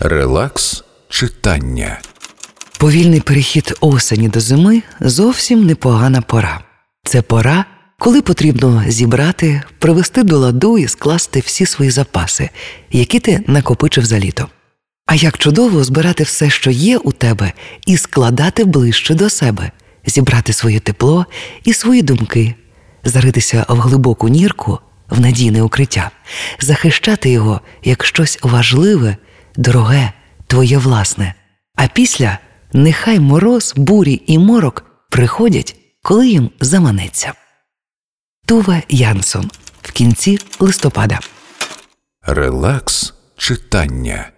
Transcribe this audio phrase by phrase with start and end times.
[0.00, 1.98] Релакс читання.
[2.78, 6.60] Повільний перехід осені до зими зовсім непогана пора.
[7.04, 7.64] Це пора,
[7.98, 12.50] коли потрібно зібрати, привести до ладу і скласти всі свої запаси,
[12.90, 14.48] які ти накопичив за літо.
[15.06, 17.52] А як чудово збирати все, що є у тебе,
[17.86, 19.70] і складати ближче до себе,
[20.06, 21.26] зібрати своє тепло
[21.64, 22.54] і свої думки,
[23.04, 24.78] заритися в глибоку нірку,
[25.10, 26.10] в надійне укриття,
[26.60, 29.16] захищати його як щось важливе,
[29.56, 30.12] дороге,
[30.46, 31.34] твоє власне.
[31.74, 32.38] А після
[32.72, 37.32] нехай мороз, бурі і морок приходять, коли їм заманеться.
[38.46, 39.50] Туве Янссон
[39.82, 41.20] в кінці листопада.
[42.22, 44.30] Релакс читання.